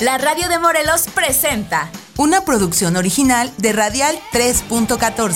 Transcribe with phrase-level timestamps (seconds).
[0.00, 5.34] La radio de Morelos presenta una producción original de Radial 3.14.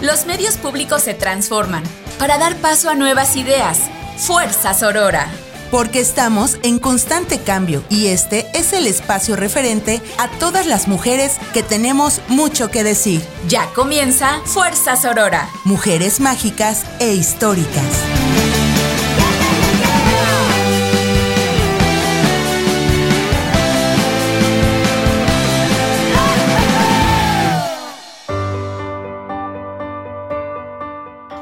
[0.00, 1.82] Los medios públicos se transforman
[2.18, 3.90] para dar paso a nuevas ideas.
[4.16, 5.28] Fuerza Sorora.
[5.70, 11.36] Porque estamos en constante cambio y este es el espacio referente a todas las mujeres
[11.52, 13.22] que tenemos mucho que decir.
[13.48, 15.46] Ya comienza Fuerza Sorora.
[15.64, 17.84] Mujeres mágicas e históricas.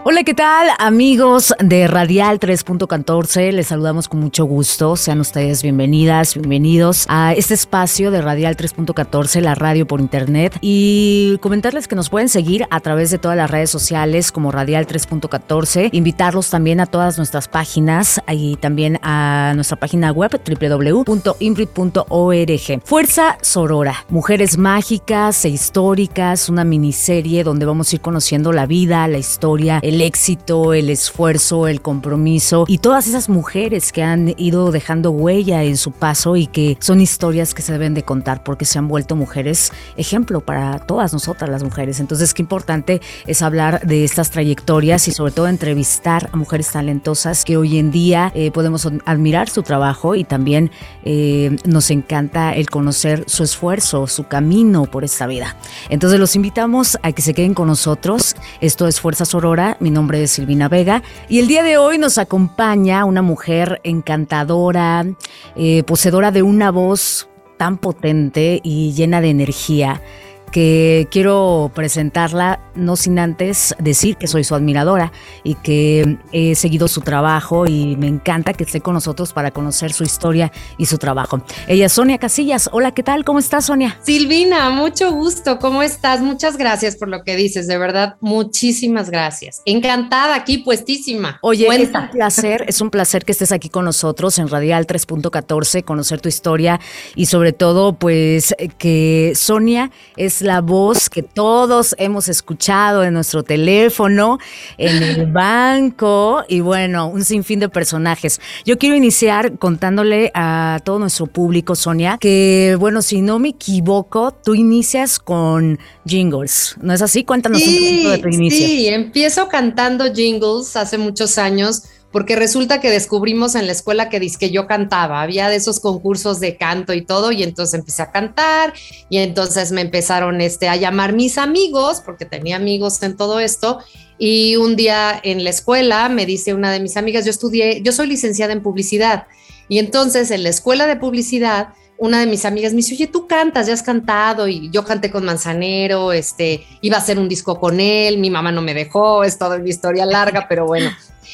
[0.08, 3.50] Hola, ¿qué tal amigos de Radial 3.14?
[3.50, 4.94] Les saludamos con mucho gusto.
[4.94, 10.56] Sean ustedes bienvenidas, bienvenidos a este espacio de Radial 3.14, la radio por internet.
[10.60, 14.86] Y comentarles que nos pueden seguir a través de todas las redes sociales como Radial
[14.86, 15.88] 3.14.
[15.90, 22.82] Invitarlos también a todas nuestras páginas y también a nuestra página web www.imbrit.org.
[22.84, 29.08] Fuerza Sorora, Mujeres Mágicas e Históricas, una miniserie donde vamos a ir conociendo la vida,
[29.08, 34.34] la historia, el el éxito, el esfuerzo, el compromiso y todas esas mujeres que han
[34.36, 38.44] ido dejando huella en su paso y que son historias que se deben de contar
[38.44, 41.98] porque se han vuelto mujeres ejemplo para todas nosotras las mujeres.
[41.98, 47.46] Entonces, qué importante es hablar de estas trayectorias y sobre todo entrevistar a mujeres talentosas
[47.46, 50.70] que hoy en día eh, podemos admirar su trabajo y también
[51.06, 55.56] eh, nos encanta el conocer su esfuerzo, su camino por esta vida.
[55.88, 58.36] Entonces, los invitamos a que se queden con nosotros.
[58.60, 59.78] Esto es Fuerza Sorora.
[59.86, 65.06] Mi nombre es Silvina Vega y el día de hoy nos acompaña una mujer encantadora,
[65.54, 70.02] eh, poseedora de una voz tan potente y llena de energía
[70.50, 75.12] que quiero presentarla no sin antes decir que soy su admiradora
[75.44, 79.92] y que he seguido su trabajo y me encanta que esté con nosotros para conocer
[79.92, 81.42] su historia y su trabajo.
[81.68, 82.68] Ella es Sonia Casillas.
[82.72, 83.24] Hola, ¿qué tal?
[83.24, 83.98] ¿Cómo estás, Sonia?
[84.02, 85.58] Silvina, mucho gusto.
[85.58, 86.20] ¿Cómo estás?
[86.20, 87.66] Muchas gracias por lo que dices.
[87.66, 89.62] De verdad, muchísimas gracias.
[89.64, 91.38] Encantada aquí, puestísima.
[91.42, 95.84] Oye, es un placer, es un placer que estés aquí con nosotros en Radial 3.14,
[95.84, 96.80] conocer tu historia
[97.14, 103.42] y sobre todo, pues, que Sonia es la voz que todos hemos escuchado en nuestro
[103.42, 104.38] teléfono,
[104.78, 108.40] en el banco y bueno, un sinfín de personajes.
[108.64, 114.32] Yo quiero iniciar contándole a todo nuestro público, Sonia, que bueno, si no me equivoco,
[114.32, 117.24] tú inicias con jingles, ¿no es así?
[117.24, 118.66] Cuéntanos un poquito de tu inicio.
[118.66, 121.82] Sí, empiezo cantando jingles hace muchos años
[122.16, 126.40] porque resulta que descubrimos en la escuela que que yo cantaba, había de esos concursos
[126.40, 128.72] de canto y todo, y entonces empecé a cantar,
[129.10, 133.80] y entonces me empezaron este, a llamar mis amigos, porque tenía amigos en todo esto,
[134.16, 137.92] y un día en la escuela me dice una de mis amigas, yo estudié, yo
[137.92, 139.26] soy licenciada en publicidad,
[139.68, 143.26] y entonces en la escuela de publicidad, una de mis amigas me dice, oye, tú
[143.26, 147.58] cantas, ya has cantado, y yo canté con Manzanero, este, iba a hacer un disco
[147.58, 150.90] con él, mi mamá no me dejó, es toda una historia larga, pero bueno.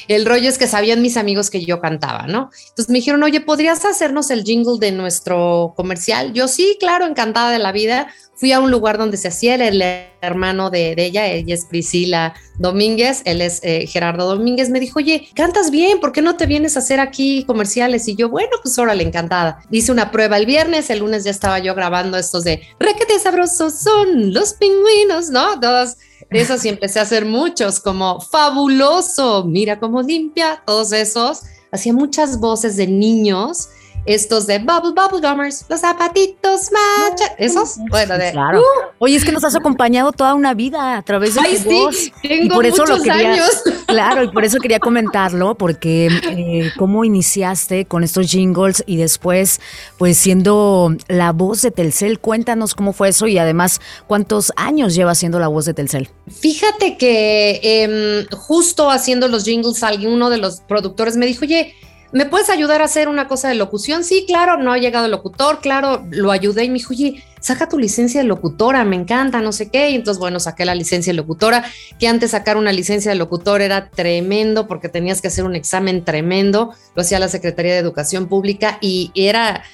[0.09, 2.51] El rollo es que sabían mis amigos que yo cantaba, ¿no?
[2.71, 6.33] Entonces me dijeron, oye, ¿podrías hacernos el jingle de nuestro comercial?
[6.33, 8.09] Yo sí, claro, encantada de la vida.
[8.43, 9.81] Fui a un lugar donde se hacía el
[10.21, 15.29] hermano de, ella, ella es Priscila Domínguez, él es eh, Gerardo Domínguez, me dijo, oye,
[15.37, 18.09] cantas bien, ¿por qué no te vienes a hacer aquí comerciales?
[18.09, 19.61] Y yo, bueno, pues órale, encantada.
[19.71, 23.79] Hice una prueba el viernes, el lunes ya estaba yo grabando estos de, requete sabrosos
[23.79, 25.61] son los pingüinos, ¿no?
[25.61, 25.99] Todos
[26.31, 31.43] esos y empecé a hacer muchos, como fabuloso, mira cómo limpia, todos esos.
[31.71, 33.69] Hacía muchas voces de niños
[34.05, 38.61] estos de Bubble Bubble Gummers, los zapatitos macha, esos, bueno, de, claro.
[38.61, 38.65] Uh.
[38.99, 41.69] Oye, es que nos has acompañado toda una vida a través de Ay, tu sí,
[41.69, 42.13] voz.
[42.23, 43.63] Tengo y por eso lo quería, años.
[43.87, 49.61] Claro, y por eso quería comentarlo, porque eh, cómo iniciaste con estos jingles y después,
[49.99, 55.19] pues siendo la voz de Telcel, cuéntanos cómo fue eso y además cuántos años llevas
[55.19, 56.09] siendo la voz de Telcel.
[56.27, 61.75] Fíjate que eh, justo haciendo los jingles, alguno de los productores me dijo, oye,
[62.13, 64.05] ¿me puedes ayudar a hacer una cosa de locución?
[64.05, 67.69] Sí, claro, no ha llegado el locutor, claro, lo ayudé y me dijo, oye, saca
[67.69, 69.91] tu licencia de locutora, me encanta, no sé qué.
[69.91, 71.65] Y entonces, bueno, saqué la licencia de locutora,
[71.99, 76.05] que antes sacar una licencia de locutor era tremendo porque tenías que hacer un examen
[76.05, 79.65] tremendo, lo hacía la Secretaría de Educación Pública y era,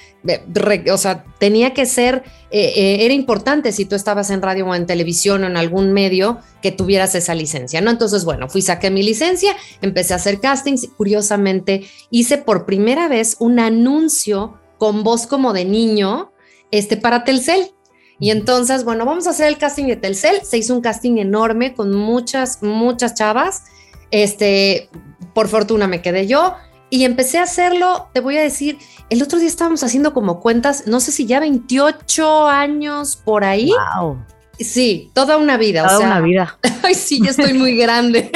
[0.91, 4.75] o sea, tenía que ser, eh, eh, era importante si tú estabas en radio o
[4.75, 7.89] en televisión o en algún medio que tuvieras esa licencia, ¿no?
[7.89, 13.37] Entonces, bueno, fui, saqué mi licencia, empecé a hacer castings, curiosamente hice por primera vez
[13.39, 16.31] un anuncio con voz como de niño,
[16.71, 17.71] este, para Telcel.
[18.19, 20.41] Y entonces, bueno, vamos a hacer el casting de Telcel.
[20.43, 23.63] Se hizo un casting enorme con muchas, muchas chavas.
[24.11, 24.89] Este,
[25.33, 26.55] por fortuna me quedé yo
[26.89, 28.77] y empecé a hacerlo, te voy a decir,
[29.09, 33.71] el otro día estábamos haciendo como cuentas, no sé si ya 28 años por ahí.
[33.97, 34.17] Wow.
[34.59, 35.83] Sí, toda una vida.
[35.83, 36.57] Toda o sea, una vida.
[36.83, 38.31] Ay, sí, ya estoy muy grande.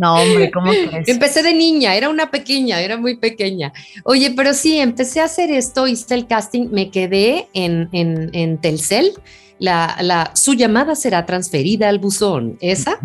[0.00, 1.06] No, hombre, ¿cómo crees?
[1.08, 3.74] Empecé de niña, era una pequeña, era muy pequeña.
[4.04, 9.12] Oye, pero sí, empecé a hacer esto, hice el casting, me quedé en, en, Telcel.
[9.58, 12.98] La, la, su llamada será transferida al buzón, esa.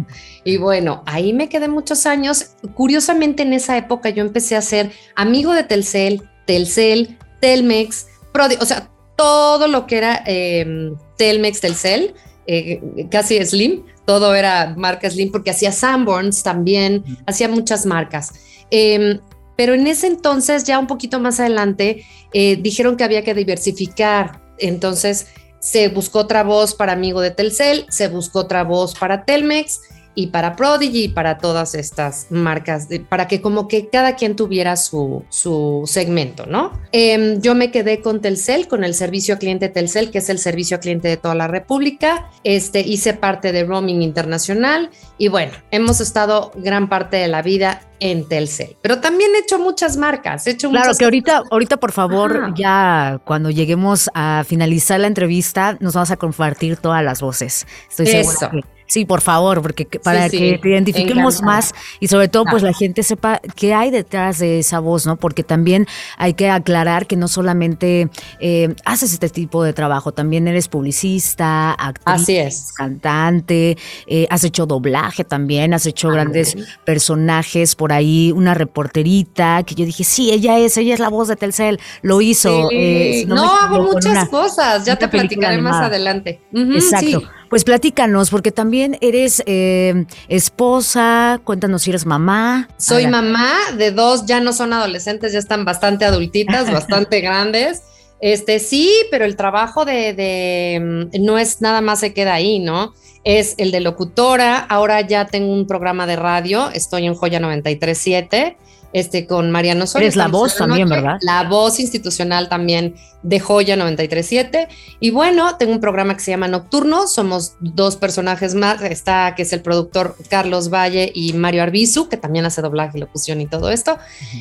[0.46, 2.52] Y bueno, ahí me quedé muchos años.
[2.76, 8.66] Curiosamente, en esa época yo empecé a ser amigo de Telcel, Telcel, Telmex, Prodi, o
[8.66, 12.14] sea, todo lo que era eh, Telmex, Telcel,
[12.48, 12.80] eh,
[13.12, 18.34] casi Slim, todo era marca Slim porque hacía Sanborns también, hacía muchas marcas.
[18.72, 19.20] Eh,
[19.56, 24.42] pero en ese entonces, ya un poquito más adelante, eh, dijeron que había que diversificar.
[24.58, 25.28] Entonces
[25.60, 29.82] se buscó otra voz para Amigo de Telcel, se buscó otra voz para Telmex
[30.16, 34.36] y para Prodigy y para todas estas marcas, de, para que como que cada quien
[34.36, 36.72] tuviera su, su segmento, ¿no?
[36.94, 40.40] Eh, yo me quedé con Telcel, con el servicio a cliente Telcel, que es el
[40.40, 42.30] servicio a cliente de toda la República.
[42.44, 47.82] Este, hice parte de roaming internacional y bueno, hemos estado gran parte de la vida
[48.00, 51.78] en Telcel, pero también he hecho muchas marcas, he hecho Claro, muchas que ahorita, ahorita
[51.78, 57.22] por favor, ya cuando lleguemos a finalizar la entrevista, nos vamos a compartir todas las
[57.22, 57.66] voces.
[57.90, 58.32] Estoy Eso.
[58.32, 61.58] segura que Sí, por favor, porque para Sí, que te identifiquemos encantada.
[61.58, 62.68] más y sobre todo pues Ah.
[62.68, 65.16] la gente sepa qué hay detrás de esa voz, ¿no?
[65.16, 65.88] Porque también
[66.18, 68.10] hay que aclarar que no solamente
[68.40, 72.74] eh, haces este tipo de trabajo, también eres publicista, actriz, Así es.
[72.74, 73.78] cantante,
[74.08, 76.56] eh, has hecho doblaje también, has hecho Ah, grandes
[76.86, 81.28] personajes por ahí, una reporterita que yo dije, sí, ella es, ella es la voz
[81.28, 82.70] de Telcel, lo hizo.
[82.70, 82.76] Sí.
[82.76, 83.42] eh, si no, me
[83.76, 86.42] hago muchas una- cosas, ya te platicaré más adelante.
[86.54, 87.06] Exacto.
[87.22, 87.28] sí.
[87.56, 92.68] Pues platícanos, porque también eres eh, esposa, cuéntanos si eres mamá.
[92.76, 97.84] Soy mamá de dos, ya no son adolescentes, ya están bastante adultitas, bastante grandes.
[98.20, 102.60] Este sí, pero el trabajo de, de, mm, no es nada más se queda ahí,
[102.60, 102.94] ¿no?
[103.24, 104.58] Es el de locutora.
[104.58, 108.58] Ahora ya tengo un programa de radio, estoy en Joya 937,
[108.96, 110.06] este con Mariano Osorio.
[110.06, 111.18] Eres la voz también, noche, ¿verdad?
[111.22, 114.70] La voz institucional también de Joya 937.
[115.02, 119.42] Y bueno, tengo un programa que se llama Nocturno, somos dos personajes más, está que
[119.42, 123.70] es el productor Carlos Valle y Mario Arbizu, que también hace doblaje, locución y todo
[123.70, 123.98] esto.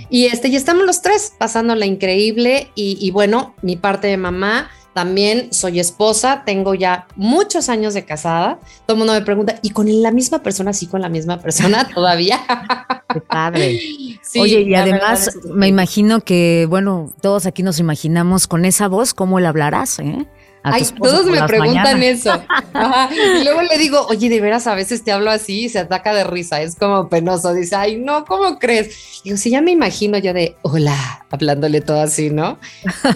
[0.09, 2.71] Y este, y estamos los tres pasándola increíble.
[2.77, 4.71] Y, y bueno, mi parte de mamá.
[4.95, 8.61] También soy esposa, tengo ya muchos años de casada.
[8.87, 10.73] Todo el mundo me pregunta, ¿y con la misma persona?
[10.73, 12.41] Sí, con la misma persona todavía.
[13.13, 13.79] Qué padre.
[14.23, 19.15] Sí, Oye, y además me imagino que, bueno, todos aquí nos imaginamos con esa voz,
[19.15, 19.99] ¿cómo le hablarás?
[19.99, 20.27] Eh?
[20.65, 22.21] Ay, todos me preguntan mañanas.
[22.21, 22.43] eso.
[22.73, 23.11] Ajá.
[23.15, 26.15] Y luego le digo, oye, de veras a veces te hablo así y se ataca
[26.15, 26.63] de risa.
[26.63, 27.53] Es como penoso.
[27.53, 29.21] Dice, ay, no, ¿cómo crees?
[29.23, 32.59] Digo, sí, ya me imagino yo de hola, hablándole todo así, ¿no?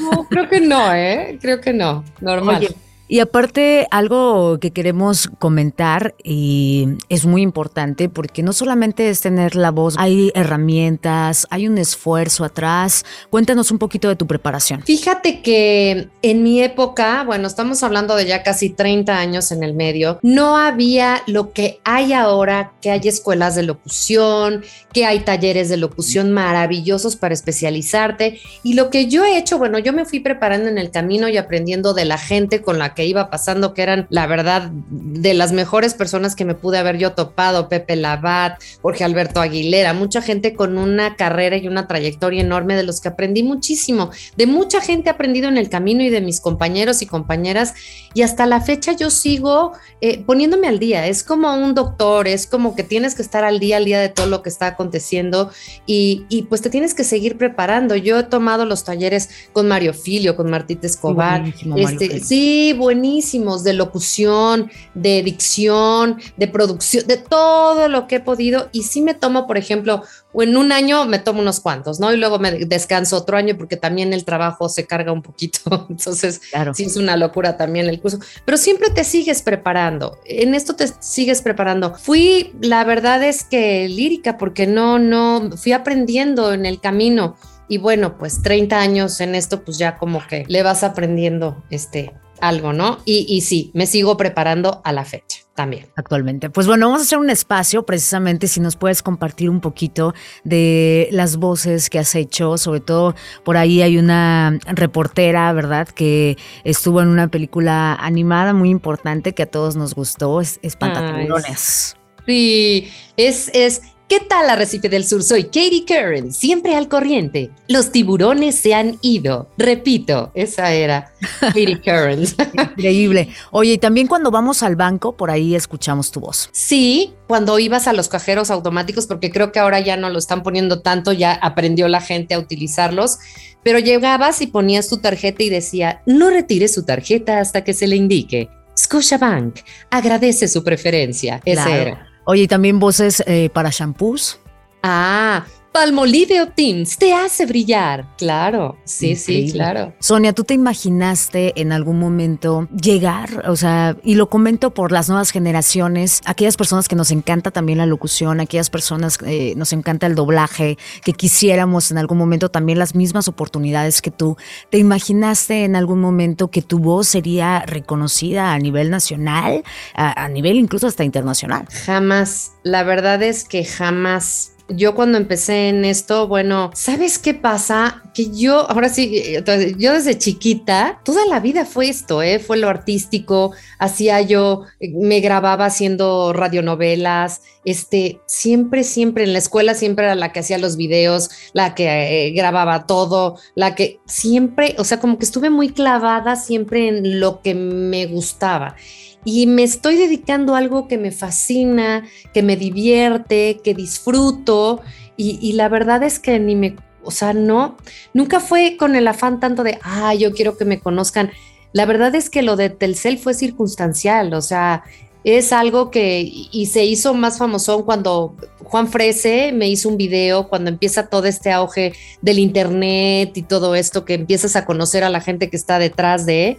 [0.01, 1.39] No, creo que no, ¿eh?
[1.41, 2.05] Creo que no.
[2.21, 2.59] Normal.
[2.59, 2.77] Oye,
[3.09, 9.57] y aparte, algo que queremos comentar y es muy importante porque no solamente es tener
[9.57, 13.05] la voz, hay herramientas, hay un esfuerzo atrás.
[13.31, 14.83] Cuéntanos un poquito de tu preparación.
[14.83, 19.75] Fíjate que en mi época, bueno, estamos hablando de ya casi 30 años en el
[19.75, 25.69] medio, no había lo que hay ahora, que hay escuelas de locución, que hay talleres
[25.69, 28.41] de locución maravillosos para especializarte.
[28.63, 31.37] Y lo que yo he hecho, bueno, yo me fui preparando en el camino y
[31.37, 35.95] aprendiendo de la gente con la iba pasando, que eran, la verdad, de las mejores
[35.95, 40.79] personas que me pude haber yo topado, Pepe Labat, Jorge Alberto Aguilera, mucha gente con
[40.79, 44.11] una carrera y una trayectoria enorme de los que aprendí muchísimo.
[44.37, 47.75] De mucha gente aprendido en el camino y de mis compañeros y compañeras.
[48.15, 51.07] Y hasta la fecha yo sigo eh, poniéndome al día.
[51.07, 54.09] Es como un doctor, es como que tienes que estar al día, al día de
[54.09, 55.51] todo lo que está aconteciendo
[55.87, 57.97] y, y pues te tienes que seguir preparando.
[57.97, 61.45] Yo he tomado los talleres con Mario Filio, con Martita Escobar.
[61.77, 68.71] este, sí, buenísimos, de locución, de dicción, de producción, de todo lo que he podido.
[68.73, 70.03] Y sí me tomo, por ejemplo,
[70.33, 72.11] o en un año me tomo unos cuantos, ¿no?
[72.15, 75.87] Y luego me descanso otro año porque también el trabajo se carga un poquito.
[75.91, 76.73] Entonces, Claro.
[76.73, 78.21] sí es una locura también el curso.
[78.47, 80.19] Pero siempre te sigues preparando.
[80.25, 81.95] En esto te sigues preparando.
[81.95, 87.37] Fui, la verdad es que lírica, porque no, no, fui aprendiendo en el camino.
[87.69, 92.13] Y bueno, pues 30 años en esto, pues ya como que le vas aprendiendo este
[92.41, 92.99] algo, ¿no?
[93.05, 95.89] Y, y sí, me sigo preparando a la fecha también.
[95.97, 96.51] actualmente.
[96.51, 101.09] Pues bueno, vamos a hacer un espacio precisamente si nos puedes compartir un poquito de
[101.11, 105.89] las voces que has hecho, sobre todo por ahí hay una reportera, ¿verdad?
[105.89, 111.97] Que estuvo en una película animada muy importante que a todos nos gustó, es.
[112.25, 115.23] Sí, es, es ¿Qué tal Arrecife del Sur?
[115.23, 117.51] Soy Katie Curran, siempre al corriente.
[117.69, 119.51] Los tiburones se han ido.
[119.59, 122.23] Repito, esa era Katie Curran.
[122.55, 123.29] Increíble.
[123.51, 126.49] Oye, y también cuando vamos al banco, por ahí escuchamos tu voz.
[126.53, 130.43] Sí, cuando ibas a los cajeros automáticos, porque creo que ahora ya no lo están
[130.43, 133.19] poniendo tanto, ya aprendió la gente a utilizarlos,
[133.63, 137.87] pero llegabas y ponías tu tarjeta y decía, no retire su tarjeta hasta que se
[137.87, 138.49] le indique.
[138.75, 139.59] Scotiabank
[139.91, 141.43] agradece su preferencia.
[141.45, 142.08] Ese era.
[142.31, 144.39] Oye, también voces eh, para shampoos.
[144.83, 145.47] Ah,
[145.79, 148.17] Palmolive Optims te hace brillar.
[148.17, 149.95] Claro, sí, sí, claro.
[150.01, 153.49] Sonia, ¿tú te imaginaste en algún momento llegar?
[153.49, 157.79] O sea, y lo comento por las nuevas generaciones, aquellas personas que nos encanta también
[157.79, 162.49] la locución, aquellas personas que eh, nos encanta el doblaje, que quisiéramos en algún momento
[162.49, 164.37] también las mismas oportunidades que tú.
[164.71, 169.63] ¿Te imaginaste en algún momento que tu voz sería reconocida a nivel nacional,
[169.95, 171.69] a, a nivel incluso hasta internacional?
[171.71, 172.55] Jamás.
[172.65, 178.03] La verdad es que jamás yo cuando empecé en esto, bueno, ¿sabes qué pasa?
[178.13, 179.37] Que yo, ahora sí,
[179.79, 182.39] yo desde chiquita, toda la vida fue esto, ¿eh?
[182.39, 189.75] Fue lo artístico, hacía yo, me grababa haciendo radionovelas, este, siempre, siempre en la escuela
[189.75, 194.75] siempre era la que hacía los videos, la que eh, grababa todo, la que siempre,
[194.79, 198.77] o sea, como que estuve muy clavada siempre en lo que me gustaba
[199.25, 204.81] y me estoy dedicando a algo que me fascina, que me divierte, que disfruto
[205.17, 207.77] y, la verdad es que ni me, o sea, no,
[208.15, 211.33] nunca fue con el afán tanto de, ah, yo quiero que me conozcan.
[211.73, 214.85] La verdad es que lo de Telcel fue circunstancial, o sea,
[215.25, 220.49] es algo que y se hizo más famoso cuando Juan Frese me hizo un video
[220.49, 225.11] cuando empieza todo este auge del internet y todo esto que empiezas a conocer a
[225.11, 226.59] la gente que está detrás de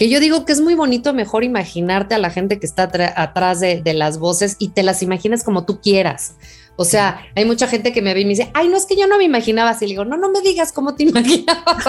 [0.00, 2.84] que yo digo que es muy bonito mejor imaginarte a la gente que está
[3.16, 6.36] atrás de, las voces y te las imaginas como tú quieras.
[6.76, 8.96] O sea, hay mucha gente que me ve y me dice, ay, no es que
[8.96, 9.84] yo no me imaginaba así.
[9.84, 11.84] Le digo, no, no me digas cómo te imaginabas.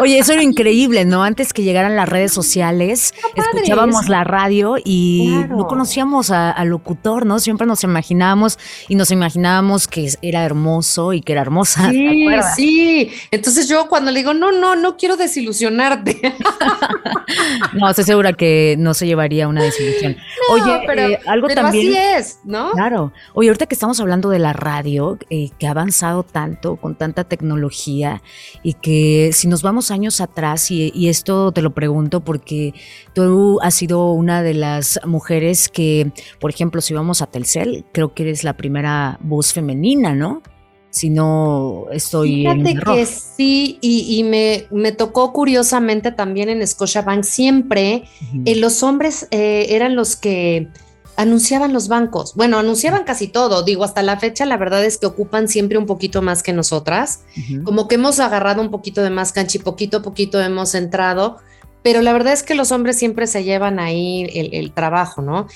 [0.00, 1.22] Oye, eso era increíble, ¿no?
[1.22, 7.38] Antes que llegaran las redes sociales, escuchábamos la radio y no conocíamos al locutor, ¿no?
[7.38, 11.90] Siempre nos imaginábamos y nos imaginábamos que era hermoso y que era hermosa.
[11.90, 13.10] Sí, sí.
[13.30, 16.20] Entonces yo cuando le digo, no, no, no quiero desilusionarte.
[17.74, 20.16] no, estoy segura que no se llevaría una desilusión.
[20.50, 21.88] Oye, pero, eh, algo también.
[21.88, 22.72] Así es, ¿no?
[22.72, 23.12] Claro.
[23.34, 27.24] Oye, ahorita que estamos hablando de la radio, eh, que ha avanzado tanto con tanta
[27.24, 28.22] tecnología
[28.62, 32.74] y que si nos vamos años atrás, y, esto te lo pregunto porque
[33.12, 38.14] tú has sido una de las mujeres que, por ejemplo, si vamos a Telcel, creo
[38.14, 40.42] que eres la primera voz femenina, ¿no?
[40.90, 47.24] si no estoy Fíjate en que sí, y, me, me, tocó curiosamente también en Scotiabank,
[47.24, 48.04] siempre
[48.44, 50.68] eh, los hombres eh, eran los que
[51.16, 52.34] anunciaban los bancos.
[52.34, 53.62] Bueno, anunciaban casi todo.
[53.62, 57.20] Digo, hasta la fecha la verdad es que ocupan siempre un poquito más que nosotras.
[57.64, 61.38] Como que hemos agarrado un poquito de más cancha y poquito a poquito hemos entrado.
[61.82, 65.48] Pero la verdad es que los hombres siempre se llevan ahí el, trabajo, ¿no?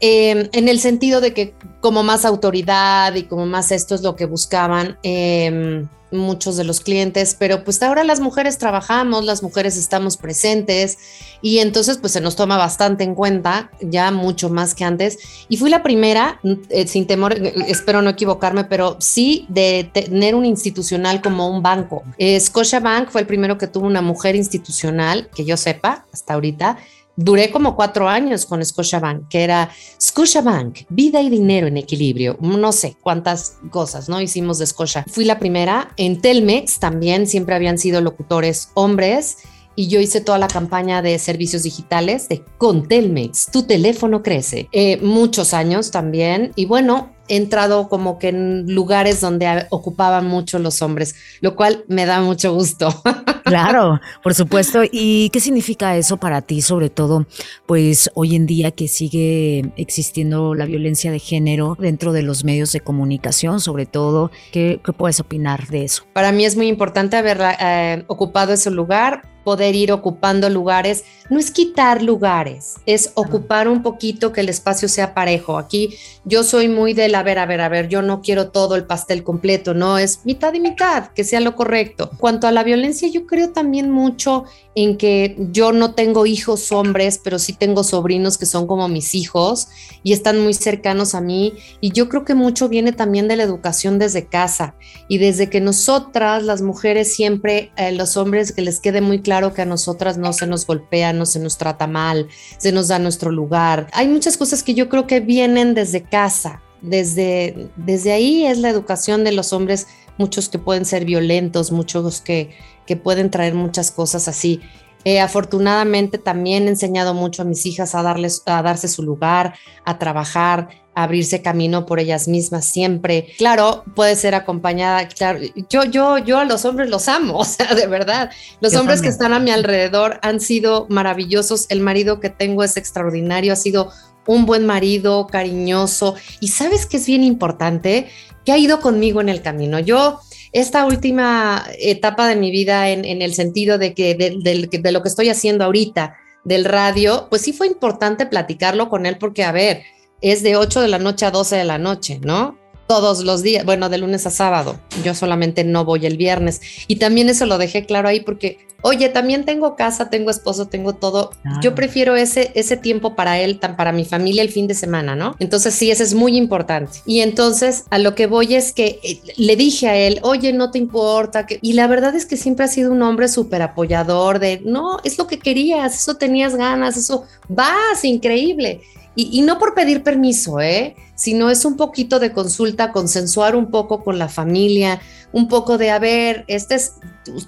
[0.00, 4.16] Em, en el sentido de que como más autoridad y como más esto es lo
[4.16, 4.98] que buscaban.
[5.02, 10.98] Eh, muchos de los clientes, pero pues ahora las mujeres trabajamos, las mujeres estamos presentes
[11.42, 15.18] y entonces pues se nos toma bastante en cuenta, ya mucho más que antes.
[15.48, 20.34] Y fui la primera, eh, sin temor, eh, espero no equivocarme, pero sí de tener
[20.34, 22.02] un institucional como un banco.
[22.18, 26.34] Eh, Scotia Bank fue el primero que tuvo una mujer institucional, que yo sepa, hasta
[26.34, 26.78] ahorita
[27.16, 29.70] duré como cuatro años con Scotiabank, que era
[30.00, 32.36] Scotiabank, vida y dinero en equilibrio.
[32.40, 34.20] No sé cuántas cosas, ¿no?
[34.20, 35.04] Hicimos de Scotia.
[35.10, 35.92] Fui la primera.
[35.96, 39.38] En Telmex también siempre habían sido locutores hombres
[39.76, 44.68] y yo hice toda la campaña de servicios digitales de con Telmex, tu teléfono crece.
[44.72, 46.52] Eh, muchos años también.
[46.56, 52.06] Y bueno, entrado como que en lugares donde ocupaban mucho los hombres, lo cual me
[52.06, 52.88] da mucho gusto.
[53.46, 54.82] Claro, por supuesto.
[54.90, 57.26] ¿Y qué significa eso para ti, sobre todo,
[57.66, 62.72] pues hoy en día que sigue existiendo la violencia de género dentro de los medios
[62.72, 64.32] de comunicación, sobre todo?
[64.50, 66.02] ¿Qué, puedes opinar de eso?
[66.12, 71.04] Para mí es muy importante haber eh, ocupado ese lugar poder ir ocupando lugares.
[71.30, 75.56] No es quitar lugares, es ocupar un poquito que el espacio sea parejo.
[75.56, 78.74] Aquí yo soy muy del, a ver, a ver, a ver, yo no quiero todo
[78.74, 82.10] el pastel completo, no, es mitad y mitad, que sea lo correcto.
[82.18, 87.20] Cuanto a la violencia, yo creo también mucho en que yo no tengo hijos hombres,
[87.22, 89.68] pero sí tengo sobrinos que son como mis hijos
[90.02, 91.54] y están muy cercanos a mí.
[91.80, 94.74] Y yo creo que mucho viene también de la educación desde casa
[95.08, 99.35] y desde que nosotras, las mujeres, siempre, eh, los hombres, que les quede muy claro
[99.36, 102.26] claro que a nosotras no se nos golpea, no se nos trata mal,
[102.56, 103.86] se nos da nuestro lugar.
[103.92, 108.70] Hay muchas cosas que yo creo que vienen desde casa, desde, desde ahí es la
[108.70, 113.90] educación de los hombres, muchos que pueden ser violentos, muchos que, que pueden traer muchas
[113.90, 114.62] cosas así.
[115.04, 119.54] Eh, afortunadamente también he enseñado mucho a mis hijas a, darles, a darse su lugar,
[119.84, 123.28] a trabajar, a abrirse camino por ellas mismas siempre.
[123.38, 125.38] Claro, puede ser acompañada, claro,
[125.70, 128.30] yo, yo, yo a los hombres los amo, o sea, de verdad.
[128.60, 131.66] Los hombres que están a mi alrededor han sido maravillosos.
[131.68, 133.92] El marido que tengo es extraordinario, ha sido
[134.26, 136.16] un buen marido, cariñoso.
[136.40, 138.08] Y sabes que es bien importante,
[138.44, 139.78] que ha ido conmigo en el camino.
[139.78, 140.20] Yo
[140.56, 145.28] esta última etapa de mi vida en, el sentido de que de, lo que estoy
[145.28, 149.82] haciendo ahorita del radio, pues sí fue importante platicarlo con él porque, a ver,
[150.22, 152.56] es de 8 de la noche a 12 de la noche, ¿no?
[152.86, 154.80] Todos los días, bueno, de lunes a sábado.
[155.04, 156.62] Yo solamente no voy el viernes.
[156.86, 160.94] Y también eso lo dejé claro ahí porque oye, también tengo casa, tengo esposo, tengo
[160.94, 161.32] todo.
[161.60, 165.16] Yo prefiero ese, ese tiempo para él, tan para mi familia el fin de semana,
[165.16, 165.34] ¿no?
[165.40, 167.00] Entonces sí, eso es muy importante.
[167.04, 170.70] Y entonces a lo que voy es que eh, le dije a él, oye, no
[170.70, 171.46] te importa.
[171.46, 171.58] Que...
[171.62, 175.18] Y la verdad es que siempre ha sido un hombre súper apoyador de, no, es
[175.18, 178.82] lo que querías, eso tenías ganas, eso vas, increíble.
[179.18, 180.94] Y, no por pedir permiso, ¿eh?
[181.14, 185.00] sino es un poquito de consulta, consensuar un poco con la familia,
[185.36, 186.94] un poco de, a ver, este es,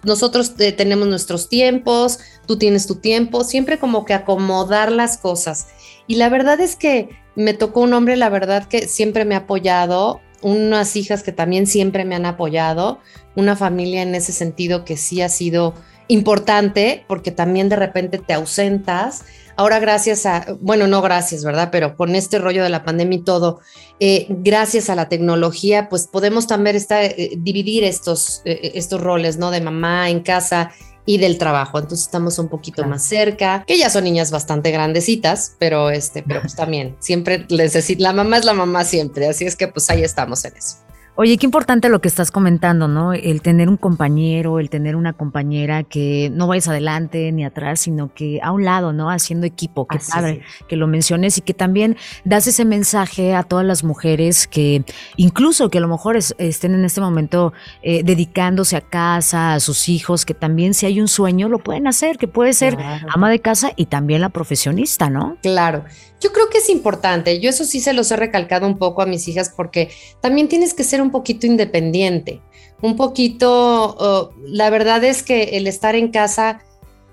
[0.04, 5.68] nosotros tenemos nuestros tiempos, tú tienes tu tiempo, siempre como que acomodar las cosas.
[6.06, 9.38] Y la verdad es que me tocó un hombre, la verdad que siempre me ha
[9.38, 13.00] apoyado, unas hijas que también siempre me han apoyado,
[13.36, 15.72] una familia en ese sentido que sí ha sido
[16.08, 19.24] importante porque también de repente te ausentas
[19.58, 21.70] Ahora gracias a, bueno, no gracias, ¿verdad?
[21.72, 23.58] Pero con este rollo de la pandemia y todo,
[23.98, 29.36] eh, gracias a la tecnología, pues podemos también estar, eh, dividir estos, eh, estos roles,
[29.36, 29.50] ¿no?
[29.50, 30.70] De mamá en casa
[31.06, 31.80] y del trabajo.
[31.80, 36.40] Entonces estamos un poquito más cerca, que ya son niñas bastante grandecitas, pero este, pero
[36.40, 39.90] pues también siempre les decir, la mamá es la mamá siempre, así es que pues
[39.90, 40.76] ahí estamos en eso.
[41.20, 43.12] Oye, qué importante lo que estás comentando, ¿no?
[43.12, 48.14] El tener un compañero, el tener una compañera que no vayas adelante ni atrás, sino
[48.14, 49.10] que a un lado, ¿no?
[49.10, 49.88] Haciendo equipo.
[49.88, 54.46] Qué padre que lo menciones y que también das ese mensaje a todas las mujeres
[54.46, 54.84] que,
[55.16, 57.52] incluso que a lo mejor estén en este momento
[57.82, 61.88] eh, dedicándose a casa, a sus hijos, que también si hay un sueño lo pueden
[61.88, 62.78] hacer, que puede ser
[63.12, 65.36] ama de casa y también la profesionista, ¿no?
[65.42, 65.82] Claro.
[66.20, 67.38] Yo creo que es importante.
[67.40, 70.74] Yo eso sí se los he recalcado un poco a mis hijas porque también tienes
[70.74, 72.40] que ser un poquito independiente.
[72.80, 76.60] Un poquito, oh, la verdad es que el estar en casa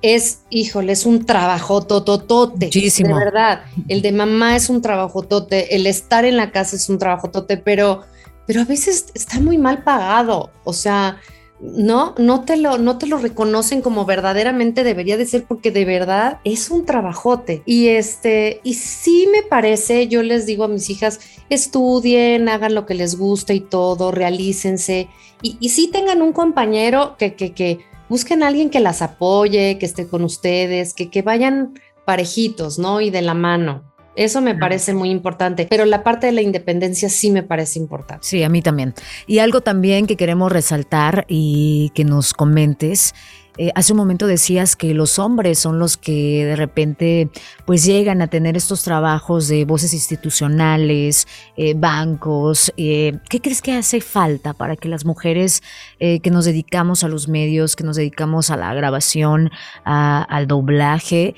[0.02, 2.70] es, híjole, es un trabajo tototote.
[2.70, 3.64] De verdad.
[3.88, 5.76] El de mamá es un trabajo tote.
[5.76, 8.02] El estar en la casa es un trabajo tote, pero,
[8.46, 10.52] pero a veces está muy mal pagado.
[10.64, 11.18] O sea,
[11.60, 15.86] no, no te lo, no te lo reconocen como verdaderamente debería de ser porque de
[15.86, 17.64] verdad es un trabajote.
[17.66, 22.86] Y este, y sí me parece, yo les digo a mis hijas, estudien, hagan lo
[22.86, 25.08] que les gusta y todo, realícense.
[25.42, 29.78] Y, y sí tengan un compañero que, que, que busquen a alguien que las apoye,
[29.78, 33.02] que esté con ustedes, que, que vayan parejitos, ¿no?
[33.02, 33.95] Y de la mano.
[34.16, 38.26] Eso me parece muy importante, pero la parte de la independencia sí me parece importante.
[38.26, 38.94] Sí, a mí también.
[39.28, 43.14] Y algo también que queremos resaltar y que nos comentes
[43.58, 47.30] eh, hace un momento decías que los hombres son los que de repente
[47.66, 52.74] pues llegan a tener estos trabajos de voces institucionales, eh, bancos.
[52.78, 55.62] Eh, ¿Qué crees que hace falta para que las mujeres
[56.00, 59.50] que nos dedicamos a los medios, que nos dedicamos a la grabación,
[59.84, 61.36] al doblaje,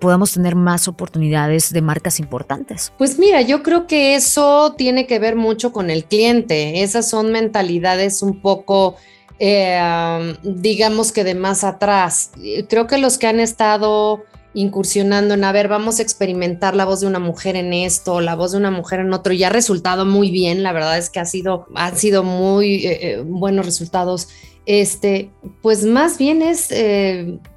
[0.00, 2.92] podamos tener más oportunidades de marcas importantes?
[2.98, 6.82] Pues mira, yo creo que eso tiene que ver mucho con el cliente.
[6.82, 8.96] Esas son mentalidades un poco
[9.38, 12.30] eh, digamos que de más atrás.
[12.68, 17.00] Creo que los que han estado incursionando en, a ver, vamos a experimentar la voz
[17.00, 20.04] de una mujer en esto, la voz de una mujer en otro, y ha resultado
[20.04, 24.28] muy bien, la verdad es que ha sido, han sido muy eh, eh, buenos resultados.
[24.64, 26.68] Este, pues más bien es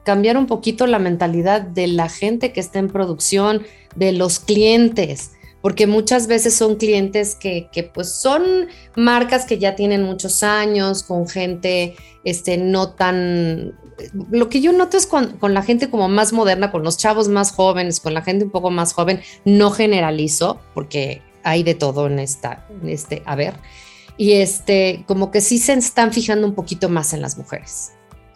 [0.03, 3.61] cambiar un poquito la mentalidad de la gente que está en producción,
[3.95, 5.31] de los clientes
[5.65, 11.27] porque muchas veces son clientes que, pues son marcas que ya tienen muchos años, con
[11.27, 13.73] gente este, no tan...
[14.29, 17.51] Lo que yo noto es con, la gente como más moderna, con los chavos más
[17.51, 22.19] jóvenes, con la gente un poco más joven, no generalizo, porque hay de todo en
[22.19, 23.55] esta, en este, a ver,
[24.17, 27.93] y este, como que sí se están fijando un poquito más en las mujeres,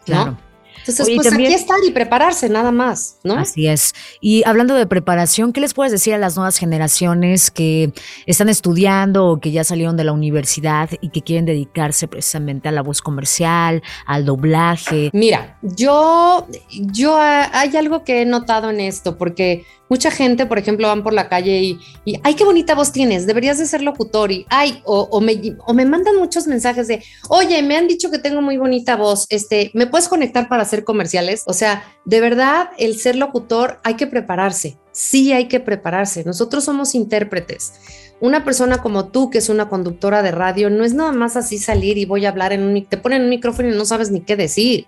[0.07, 0.15] ¿no?
[0.23, 0.48] Claro.
[0.89, 3.35] Entonces, pues aquí estar y prepararse nada más, ¿no?
[3.35, 3.93] Así es.
[4.21, 7.93] Y hablando de preparación, ¿qué les puedes decir a las nuevas generaciones que
[8.25, 12.71] están estudiando o que ya salieron de la universidad y que quieren dedicarse precisamente a
[12.71, 15.09] la voz comercial, al doblaje?
[15.13, 20.87] Mira, yo, yo hay algo que he notado en esto, porque mucha gente, por ejemplo,
[20.87, 21.79] van por la calle y,
[22.23, 25.73] ay, qué bonita voz tienes, deberías de ser locutor y, ay, o, o, me, o
[25.73, 29.71] me mandan muchos mensajes de, oye, me han dicho que tengo muy bonita voz, este,
[29.73, 31.43] ¿me puedes conectar para hacer comerciales?
[31.47, 36.63] O sea, de verdad, el ser locutor hay que prepararse, sí hay que prepararse, nosotros
[36.65, 37.73] somos intérpretes
[38.21, 41.57] una persona como tú, que es una conductora de radio, no es nada más así
[41.57, 44.21] salir y voy a hablar en un, te ponen un micrófono y no sabes ni
[44.21, 44.87] qué decir.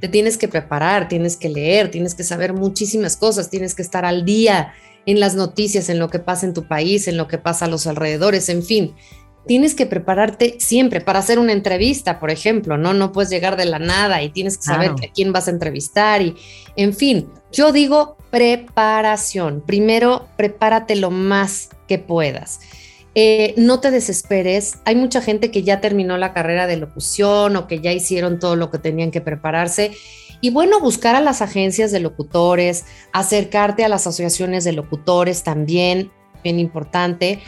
[0.00, 4.04] Te tienes que preparar, tienes que leer, tienes que saber muchísimas cosas, tienes que estar
[4.04, 4.74] al día
[5.06, 7.68] en las noticias, en lo que pasa en tu país, en lo que pasa a
[7.68, 8.94] los alrededores, en fin.
[9.46, 12.92] Tienes que prepararte siempre para hacer una entrevista, por ejemplo, ¿no?
[12.92, 16.20] No puedes llegar de la nada y tienes que saber a quién vas a entrevistar
[16.20, 16.36] y,
[16.76, 19.62] en fin, yo digo preparación.
[19.66, 22.60] Primero, prepárate lo más que puedas.
[23.14, 24.78] Eh, no te desesperes.
[24.84, 28.54] Hay mucha gente que ya terminó la carrera de locución o que ya hicieron todo
[28.54, 29.92] lo que tenían que prepararse.
[30.40, 36.12] Y bueno, buscar a las agencias de locutores, acercarte a las asociaciones de locutores también,
[36.44, 37.40] bien importante.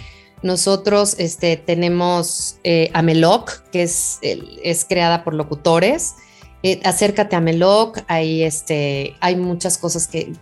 [0.43, 6.15] Nosotros este, tenemos eh, Ameloc, que es, es creada por locutores.
[6.63, 10.33] Eh, acércate a Meloc, hay, este, hay muchas cosas que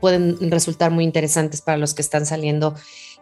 [0.00, 2.74] pueden resultar muy interesantes para los que están saliendo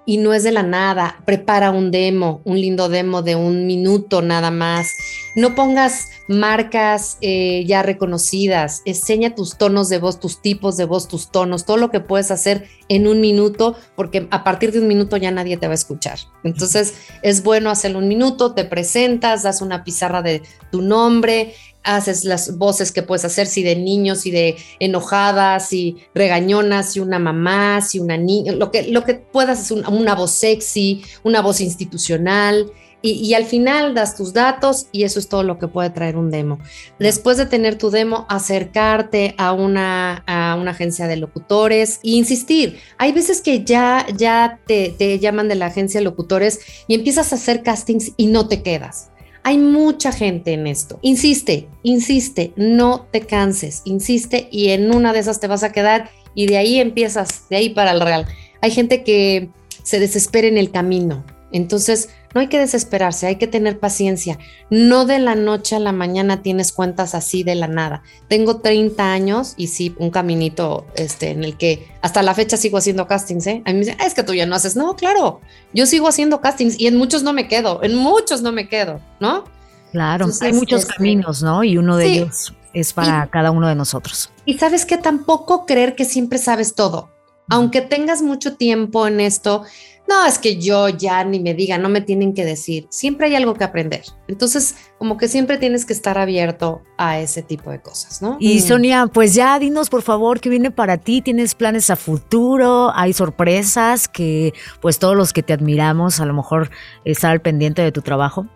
[0.07, 1.21] y no es de la nada.
[1.27, 4.89] Prepara un demo, un lindo demo de un minuto nada más.
[5.35, 8.83] No pongas marcas eh, ya reconocidas.
[8.85, 12.31] Enseña tus tonos de voz, tus tipos de voz, tus tonos, todo lo que puedes
[12.31, 15.75] hacer en un minuto, porque a partir de un minuto ya nadie te va a
[15.75, 16.21] escuchar.
[16.45, 21.53] Entonces es bueno hacerlo un minuto, te presentas, das una pizarra de tu nombre,
[21.87, 27.01] haces las voces que puedes hacer, si de niños, y de enojadas, y regañonas, si
[27.01, 31.41] una mamá, si una niña, lo que, lo que puedas es una, voz sexy, una
[31.41, 32.71] voz institucional.
[33.03, 36.33] Y, al final das tus datos y eso es todo lo que puede traer un
[36.33, 36.59] demo.
[36.99, 42.81] Después de tener tu demo, acercarte a una, a una agencia de locutores e insistir.
[42.99, 47.33] Hay veces que ya, ya te, te llaman de la agencia de locutores y empiezas
[47.33, 49.11] a hacer castings y no te quedas.
[49.47, 50.99] Hay mucha gente en esto.
[51.03, 56.11] Insiste, insiste, no te canses, insiste y en una de esas te vas a quedar
[56.35, 58.27] y de ahí empiezas, de ahí para el real.
[58.61, 59.51] Hay gente que
[59.85, 61.25] se desespera en el camino.
[61.53, 64.39] Entonces, no hay que desesperarse, hay que tener paciencia.
[64.69, 68.03] No de la noche a la mañana tienes cuentas así de la nada.
[68.29, 72.77] Tengo 30 años y sí, un caminito este, en el que hasta la fecha sigo
[72.77, 73.47] haciendo castings.
[73.47, 73.63] ¿eh?
[73.65, 74.77] A mí me dicen, es que tú ya no haces.
[74.77, 75.41] No, claro,
[75.73, 79.01] yo sigo haciendo castings y en muchos no me quedo, en muchos no me quedo,
[79.19, 79.45] ¿no?
[79.93, 81.65] Claro, hay muchos este, caminos, ¿no?
[81.65, 84.31] Y uno de ellos es para cada uno de nosotros.
[84.45, 87.09] Y sabes que tampoco creer que siempre sabes todo.
[87.49, 89.65] Aunque tengas mucho tiempo en esto,
[90.09, 93.35] no, es que yo ya ni me diga, no me tienen que decir, siempre hay
[93.35, 94.03] algo que aprender.
[94.29, 98.37] Entonces, como que siempre tienes que estar abierto a ese tipo de cosas, ¿no?
[98.39, 98.61] Y mm.
[98.61, 103.13] Sonia, pues ya dinos por favor qué viene para ti, tienes planes a futuro, hay
[103.13, 106.71] sorpresas que pues todos los que te admiramos a lo mejor
[107.05, 108.47] estar al pendiente de tu trabajo.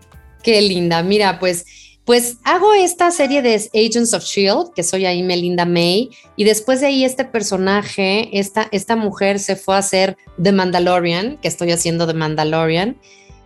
[0.43, 1.67] Qué linda, mira, pues
[2.11, 6.81] pues hago esta serie de Agents of Shield, que soy ahí Melinda May, y después
[6.81, 11.71] de ahí este personaje, esta, esta mujer se fue a hacer The Mandalorian, que estoy
[11.71, 12.97] haciendo The Mandalorian.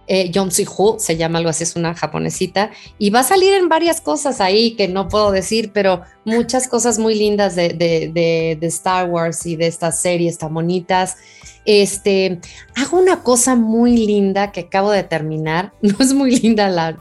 [0.07, 4.01] Eh, Si-Hu, se llama algo así, es una japonesita, y va a salir en varias
[4.01, 9.11] cosas ahí que no puedo decir, pero muchas cosas muy lindas de, de, de, Star
[9.11, 11.19] Wars y de estas series tan bonitas.
[11.67, 12.41] Este,
[12.77, 16.99] hago una cosa muy linda que acabo de terminar, no es muy linda la,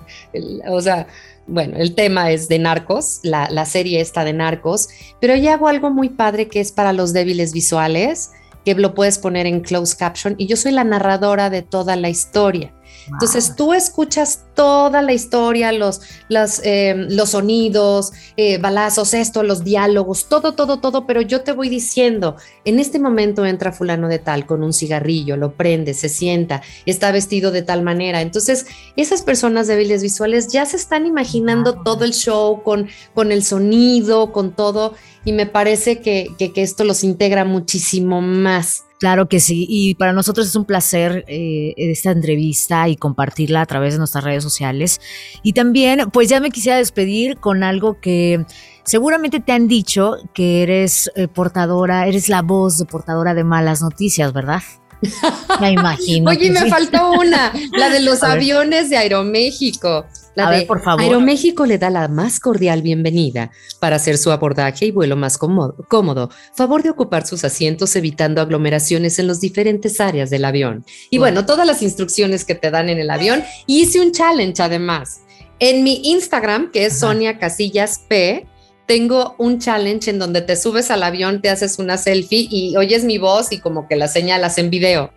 [0.67, 1.07] o sea,
[1.47, 5.89] bueno, el tema es de narcos, la, serie está de narcos, pero ya hago algo
[5.89, 8.31] muy padre que es para los débiles visuales,
[8.63, 12.09] que lo puedes poner en closed caption y yo soy la narradora de toda la
[12.09, 12.73] historia.
[13.07, 16.01] Entonces tú escuchas toda la historia, los,
[16.63, 21.69] em, los sonidos, eh, balazos, esto, los diálogos, todo, todo, todo, pero yo te voy
[21.69, 22.35] diciendo,
[22.65, 27.11] en este momento entra fulano de tal con un cigarrillo, lo prende, se sienta, está
[27.11, 28.21] vestido de tal manera.
[28.21, 33.43] Entonces, esas personas débiles visuales ya se están imaginando todo el show con, con el
[33.43, 34.93] sonido, con todo,
[35.25, 38.83] y me parece que, que, que esto los integra muchísimo más.
[39.03, 43.65] Claro que sí, y para nosotros es un placer eh, esta entrevista y compartirla a
[43.65, 45.01] través de nuestras redes sociales.
[45.43, 48.45] Y también, pues ya me quisiera despedir con algo que
[48.85, 53.81] seguramente te han dicho que eres eh, portadora, eres la voz de portadora de malas
[53.81, 54.61] noticias, ¿verdad?
[55.59, 56.31] Me imagino.
[56.31, 60.05] Oye, me faltó una, la de los aviones de Aeroméxico.
[60.35, 61.01] La de por favor.
[61.01, 66.29] Aeroméxico le da la más cordial bienvenida para hacer su abordaje y vuelo más cómodo.
[66.55, 70.85] Favor de ocupar sus asientos evitando aglomeraciones en las diferentes áreas del avión.
[71.09, 73.43] Y bueno, todas las instrucciones que te dan en el avión.
[73.67, 75.21] hice un challenge además.
[75.59, 78.47] En mi Instagram, que es Sonia Casillas P,
[78.85, 83.03] tengo un challenge en donde te subes al avión, te haces una selfie y oyes
[83.03, 85.11] mi voz y como que la señalas en video.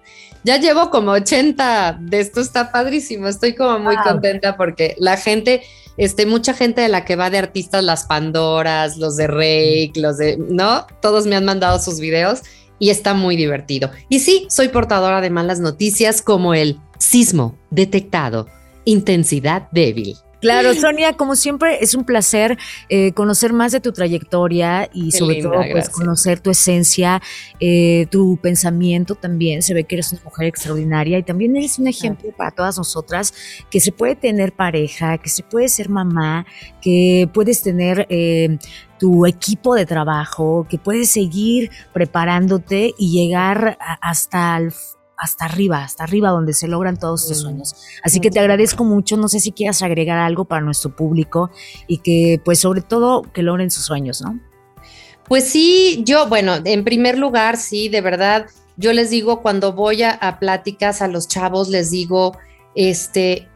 [0.47, 5.63] Ya llevo como 80 de esto, está padrísimo, estoy como muy contenta porque la gente,
[5.97, 10.19] este, mucha gente de la que va de artistas, las Pandoras, los de Rake, los
[10.19, 10.87] de, ¿no?
[11.03, 12.43] Todos me han mandado sus videos
[12.79, 13.91] y está muy divertido.
[14.09, 18.47] Y sí, soy portadora de malas noticias como el sismo detectado,
[18.85, 20.15] intensidad débil.
[20.41, 25.43] Claro, Sonia, como siempre, es un placer eh, conocer más de tu trayectoria y sobre
[25.43, 27.23] todo pues, conocer tu esencia,
[27.59, 29.63] eh, tu pensamiento también.
[29.63, 33.33] Se ve que eres una mujer extraordinaria y también eres un ejemplo para todas nosotras
[33.71, 36.47] que se puede tener pareja, que se puede ser mamá,
[36.83, 38.59] que puedes tener eh,
[38.99, 44.73] tu equipo de trabajo, que puedes seguir preparándote y llegar hasta el
[45.17, 47.75] hasta arriba, hasta arriba donde se logran todos tus sueños.
[48.03, 51.51] Así que te agradezco mucho, no sé si quieras agregar algo para nuestro público
[51.87, 54.39] y que pues sobre todo que logren sus sueños, ¿no?
[55.29, 60.03] Pues sí, yo, bueno, en primer lugar, sí, de verdad, yo les digo cuando voy
[60.03, 62.37] a, a pláticas a los chavos, les digo,
[62.77, 63.49] este,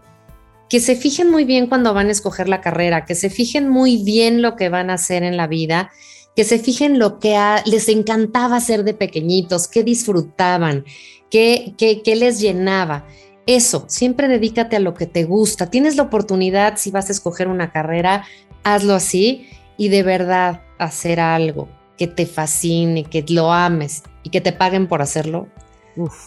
[0.69, 4.03] que se fijen muy bien cuando van a escoger la carrera, que se fijen muy
[4.03, 5.91] bien lo que van a hacer en la vida
[6.37, 10.85] que se fijen lo que les encantaba hacer de pequeñitos, qué disfrutaban,
[11.31, 13.07] qué, qué, les llenaba.
[13.47, 15.71] Eso, siempre dedícate a lo que te gusta.
[15.71, 18.25] Tienes la oportunidad, si vas a escoger una carrera,
[18.65, 24.41] hazlo así y de verdad hacer algo que te fascine, que lo ames y que
[24.41, 25.49] te paguen por hacerlo.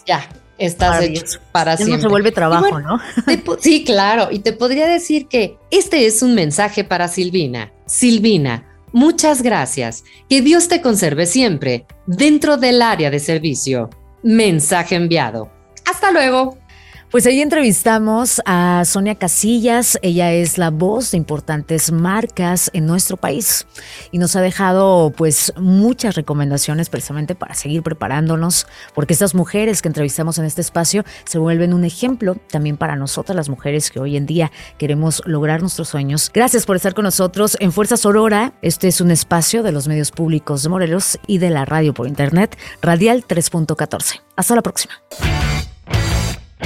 [0.06, 1.98] ya, estás hecho para siempre.
[1.98, 3.00] No se vuelve trabajo, ¿no?
[3.60, 4.30] sí, claro.
[4.32, 7.72] Y te podría decir que este es un mensaje para Silvina.
[7.86, 10.04] Silvina, Muchas gracias.
[10.30, 13.90] Que Dios te conserve siempre dentro del área de servicio.
[14.24, 15.52] Mensaje enviado.
[15.86, 16.58] Hasta luego.
[17.14, 23.18] Pues ahí entrevistamos a Sonia Casillas, ella es la voz de importantes marcas en nuestro
[23.18, 23.68] país
[24.12, 29.90] y nos ha dejado pues muchas recomendaciones precisamente para seguir preparándonos, porque estas mujeres que
[29.90, 34.18] entrevistamos en este espacio se vuelven un ejemplo también para nosotras las mujeres que hoy
[34.18, 36.32] en día queremos lograr nuestros sueños.
[36.34, 38.54] Gracias por estar con nosotros en Fuerza Sorora.
[38.64, 42.08] Este es un espacio de los medios públicos de Morelos y de la radio por
[42.08, 44.20] internet, Radial 3.14.
[44.36, 44.96] Hasta la próxima.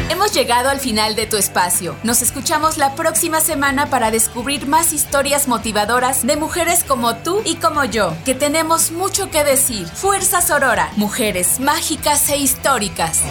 [0.10, 1.96] Hemos llegado al final de tu espacio.
[2.04, 7.56] Nos escuchamos la próxima semana para descubrir más historias motivadoras de mujeres como tú y
[7.56, 9.88] como yo, que tenemos mucho que decir.
[9.88, 13.22] Fuerza Sorora, mujeres mágicas e históricas.